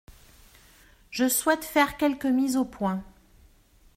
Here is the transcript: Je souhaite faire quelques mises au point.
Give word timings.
Je 1.11 1.29
souhaite 1.29 1.63
faire 1.63 1.95
quelques 1.95 2.25
mises 2.25 2.57
au 2.57 2.65
point. 2.65 3.03